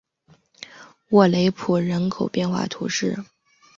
[1.09, 3.23] 沃雷普人口变化图示